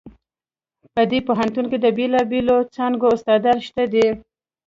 [0.93, 4.05] په دې پوهنتون کې د بیلابیلو څانګو استادان شته دي